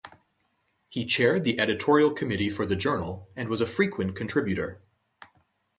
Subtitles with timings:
[0.89, 4.81] He chaired the editorial committee for the journal and was a frequent contributor.